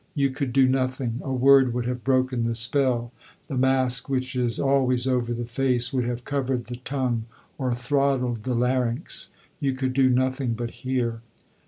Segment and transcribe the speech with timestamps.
[0.15, 3.13] You could do nothing; a word would have broken the spell.
[3.47, 7.25] The mask which is always over the face would have covered the tongue
[7.59, 9.29] or throttled the larynx.
[9.59, 11.21] You could do nothing but hear.